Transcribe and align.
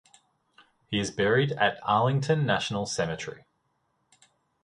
He 0.87 0.97
is 0.97 1.11
buried 1.11 1.51
at 1.51 1.77
Arlington 1.83 2.43
National 2.43 2.87
Cemetery. 2.87 3.45